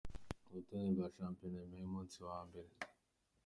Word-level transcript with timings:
Urutonde 0.47 0.87
rwa 0.95 1.07
Shampiona 1.15 1.55
nyuma 1.61 1.75
y’umunsi 1.81 2.17
wa 2.27 2.39
mbere. 2.47 2.71